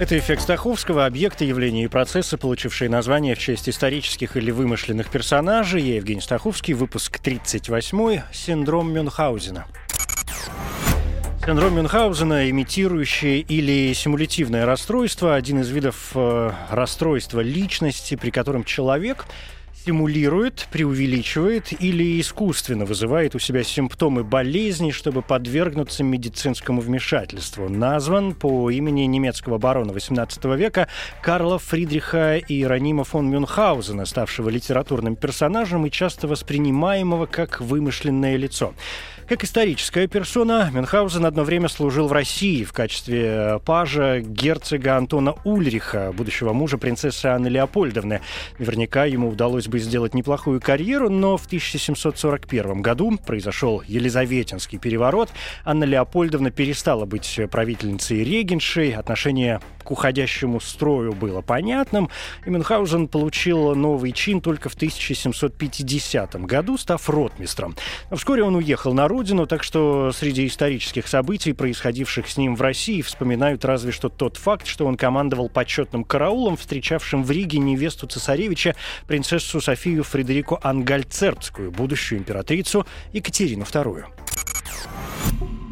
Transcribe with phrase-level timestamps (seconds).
[0.00, 5.82] Это эффект Стаховского, объекты, явления и процессы, получившие название в честь исторических или вымышленных персонажей.
[5.82, 9.66] Я Евгений Стаховский, выпуск 38 «Синдром Мюнхгаузена».
[11.44, 19.26] Синдром Мюнхгаузена, имитирующее или симулятивное расстройство, один из видов э, расстройства личности, при котором человек
[19.84, 27.68] симулирует, преувеличивает или искусственно вызывает у себя симптомы болезни, чтобы подвергнуться медицинскому вмешательству.
[27.68, 30.88] Назван по имени немецкого барона XVIII века
[31.22, 38.74] Карла Фридриха Иеронима фон Мюнхгаузена, ставшего литературным персонажем и часто воспринимаемого как вымышленное лицо.
[39.30, 46.12] Как историческая персона, Мюнхгаузен одно время служил в России в качестве пажа герцога Антона Ульриха,
[46.12, 48.22] будущего мужа принцессы Анны Леопольдовны.
[48.58, 55.30] Наверняка ему удалось бы сделать неплохую карьеру, но в 1741 году произошел Елизаветинский переворот.
[55.64, 58.92] Анна Леопольдовна перестала быть правительницей регеншей.
[58.92, 62.10] Отношение к уходящему строю было понятным,
[62.44, 67.76] и Мюнхгаузен получил новый чин только в 1750 году, став ротмистром.
[68.10, 72.62] Но вскоре он уехал на родину, так что среди исторических событий, происходивших с ним в
[72.62, 78.06] России, вспоминают разве что тот факт, что он командовал почетным караулом, встречавшим в Риге невесту
[78.06, 84.04] цесаревича, принцессу Софию Фредерику Ангальцербскую, будущую императрицу Екатерину II.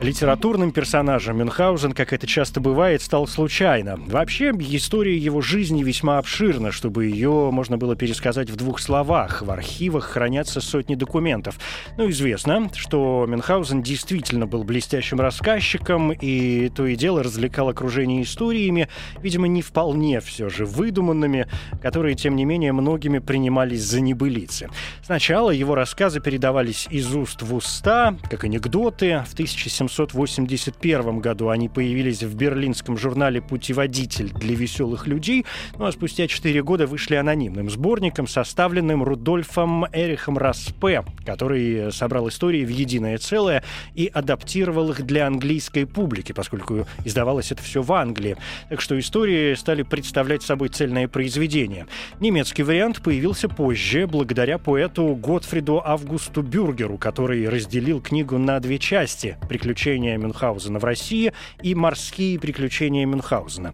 [0.00, 3.98] Литературным персонажем Мюнхгаузен, как это часто бывает, стал случайно.
[3.98, 9.42] Вообще, история его жизни весьма обширна, чтобы ее можно было пересказать в двух словах.
[9.42, 11.58] В архивах хранятся сотни документов.
[11.98, 18.88] Ну, известно, что Мюнхгаузен действительно был блестящим рассказчиком и то и дело развлекал окружение историями,
[19.20, 21.46] видимо, не вполне все же выдуманными,
[21.82, 24.70] которые, тем не менее, многими принимались за небылицы.
[25.02, 29.24] Сначала его рассказы передавались из уст в уста, как анекдоты.
[29.28, 35.44] В 1700 1881 году они появились в берлинском журнале «Путеводитель для веселых людей»,
[35.78, 42.64] ну а спустя 4 года вышли анонимным сборником, составленным Рудольфом Эрихом Распе, который собрал истории
[42.64, 43.64] в единое целое
[43.94, 48.36] и адаптировал их для английской публики, поскольку издавалось это все в Англии.
[48.68, 51.86] Так что истории стали представлять собой цельное произведение.
[52.20, 59.36] Немецкий вариант появился позже, благодаря поэту Готфриду Августу Бюргеру, который разделил книгу на две части
[59.48, 61.32] «Приключения приключения Мюнхгаузена в России
[61.62, 63.72] и морские приключения Мюнхгаузена.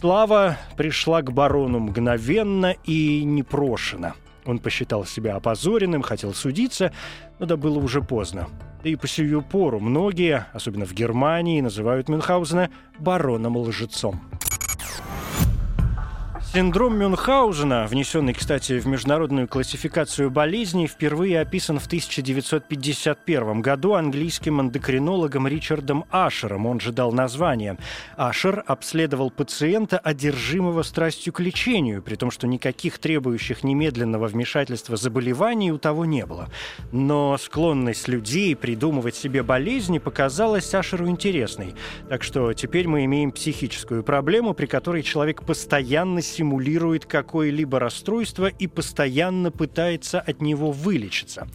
[0.00, 4.12] Слава пришла к барону мгновенно и непрошено.
[4.44, 6.92] Он посчитал себя опозоренным, хотел судиться,
[7.38, 8.48] но да было уже поздно.
[8.84, 12.68] Да и по сию пору многие, особенно в Германии, называют Мюнхгаузена
[12.98, 14.20] бароном-лжецом.
[16.56, 25.46] Синдром Мюнхгаузена, внесенный, кстати, в международную классификацию болезней, впервые описан в 1951 году английским эндокринологом
[25.46, 26.64] Ричардом Ашером.
[26.64, 27.76] Он же дал название.
[28.16, 35.70] Ашер обследовал пациента, одержимого страстью к лечению, при том, что никаких требующих немедленного вмешательства заболеваний
[35.70, 36.48] у того не было.
[36.90, 41.74] Но склонность людей придумывать себе болезни показалась Ашеру интересной.
[42.08, 48.46] Так что теперь мы имеем психическую проблему, при которой человек постоянно симулирует симулирует какое-либо расстройство
[48.46, 51.48] и постоянно пытается от него вылечиться.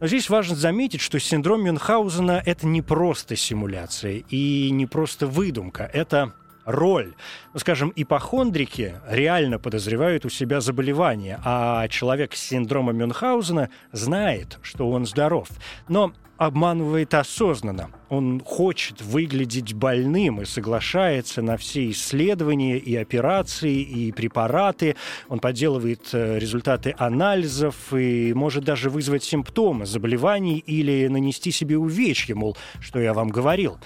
[0.00, 5.88] Но здесь важно заметить, что синдром Мюнхгаузена– это не просто симуляция и не просто выдумка,
[5.92, 6.34] это
[6.64, 7.14] роль.
[7.52, 14.90] Ну, скажем, ипохондрики реально подозревают у себя заболевание, а человек с синдромом Мюнхгаузена знает, что
[14.90, 15.48] он здоров.
[15.88, 16.12] Но
[16.46, 17.90] обманывает осознанно.
[18.08, 24.96] Он хочет выглядеть больным и соглашается на все исследования и операции, и препараты.
[25.28, 32.34] Он подделывает э, результаты анализов и может даже вызвать симптомы заболеваний или нанести себе увечья,
[32.34, 33.78] мол, что я вам говорил.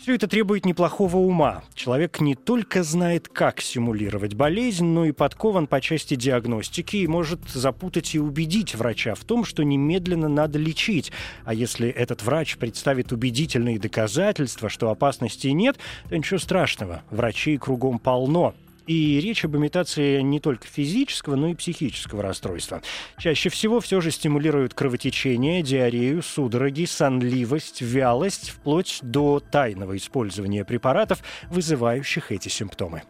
[0.00, 1.62] Все это требует неплохого ума.
[1.74, 7.40] Человек не только знает, как симулировать болезнь, но и подкован по части диагностики и может
[7.50, 11.12] запутать и убедить врача в том, что немедленно надо лечить.
[11.44, 15.76] А если этот врач представит убедительные доказательства, что опасности нет,
[16.08, 17.02] то ничего страшного.
[17.10, 18.54] Врачей кругом полно.
[18.90, 22.82] И речь об имитации не только физического, но и психического расстройства.
[23.18, 31.22] Чаще всего все же стимулируют кровотечение, диарею, судороги, сонливость, вялость, вплоть до тайного использования препаратов,
[31.50, 33.02] вызывающих эти симптомы.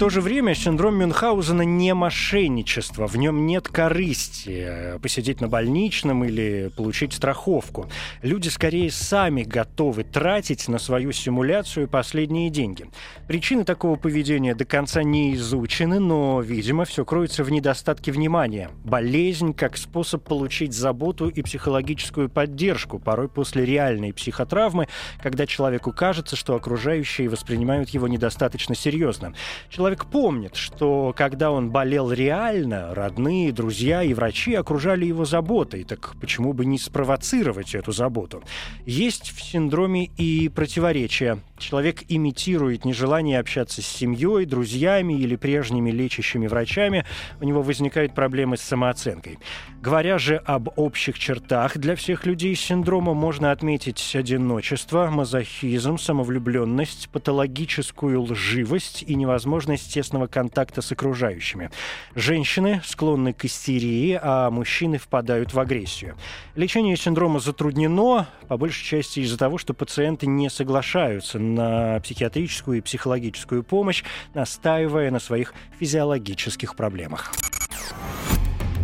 [0.00, 6.70] То же время синдром Мюнхгаузена не мошенничество, в нем нет корысти, посидеть на больничном или
[6.74, 7.86] получить страховку.
[8.22, 12.86] Люди скорее сами готовы тратить на свою симуляцию последние деньги.
[13.28, 18.70] Причины такого поведения до конца не изучены, но, видимо, все кроется в недостатке внимания.
[18.82, 24.88] Болезнь как способ получить заботу и психологическую поддержку, порой после реальной психотравмы,
[25.22, 29.34] когда человеку кажется, что окружающие воспринимают его недостаточно серьезно.
[29.68, 36.14] Человек помнит, что когда он болел реально, родные, друзья и врачи окружали его заботой, так
[36.20, 38.42] почему бы не спровоцировать эту заботу?
[38.86, 41.38] Есть в синдроме и противоречия.
[41.58, 47.04] Человек имитирует нежелание общаться с семьей, друзьями или прежними лечащими врачами.
[47.40, 49.38] У него возникают проблемы с самооценкой.
[49.80, 57.08] Говоря же об общих чертах, для всех людей с синдромом можно отметить одиночество, мазохизм, самовлюбленность,
[57.10, 61.70] патологическую лживость и невозможность тесного контакта с окружающими.
[62.14, 66.16] Женщины склонны к истерии, а мужчины впадают в агрессию.
[66.54, 72.80] Лечение синдрома затруднено, по большей части из-за того, что пациенты не соглашаются на психиатрическую и
[72.80, 74.04] психологическую помощь,
[74.34, 77.32] настаивая на своих физиологических проблемах.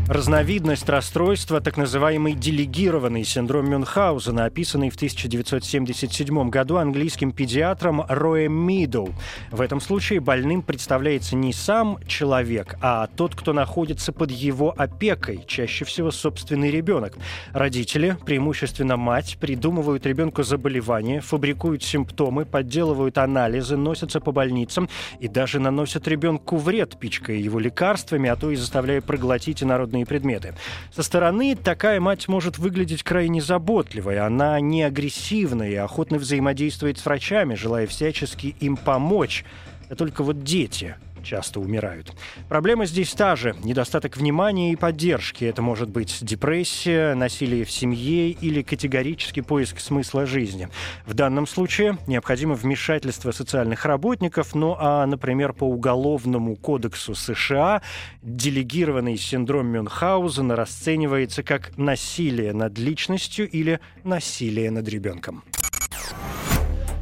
[0.09, 9.09] Разновидность расстройства, так называемый делегированный синдром Мюнхгаузена, описанный в 1977 году английским педиатром Роем Мидоу.
[9.51, 15.45] В этом случае больным представляется не сам человек, а тот, кто находится под его опекой,
[15.49, 17.15] чаще всего собственный ребенок.
[17.53, 24.89] Родители, преимущественно мать, придумывают ребенку заболевания, фабрикуют симптомы, подделывают анализы, носятся по больницам
[25.19, 30.07] и даже наносят ребенку вред, пичкая его лекарствами, а то и заставляя проглотить инородные бесполезные
[30.07, 30.55] предметы.
[30.95, 34.19] Со стороны такая мать может выглядеть крайне заботливой.
[34.19, 39.45] Она не агрессивная и охотно взаимодействует с врачами, желая всячески им помочь.
[39.89, 40.97] А только вот дети
[41.27, 42.13] часто умирают.
[42.49, 45.45] Проблема здесь та же– недостаток внимания и поддержки.
[45.45, 50.69] Это может быть депрессия, насилие в семье или категорический поиск смысла жизни.
[51.05, 57.83] В данном случае необходимо вмешательство социальных работников, ну а, например, по Уголовному кодексу США
[58.23, 65.43] делегированный синдром Мюнхгаузена расценивается как насилие над личностью или насилие над ребенком.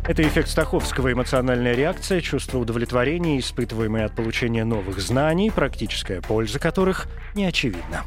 [0.06, 7.08] Это эффект Стаховского, эмоциональная реакция, чувство удовлетворения, испытываемое от получения новых знаний, практическая польза которых
[7.34, 8.04] не очевидна.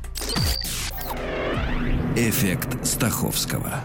[2.16, 3.82] Эффект Стаховского.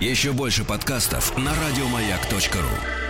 [0.00, 3.05] Еще больше подкастов на радиомаяк.ру.